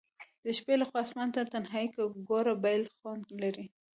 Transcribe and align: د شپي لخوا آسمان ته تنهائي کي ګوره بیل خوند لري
د 0.43 0.45
شپي 0.57 0.75
لخوا 0.81 0.99
آسمان 1.05 1.29
ته 1.35 1.41
تنهائي 1.53 1.87
کي 1.93 2.01
ګوره 2.29 2.53
بیل 2.63 2.83
خوند 2.95 3.23
لري 3.41 3.65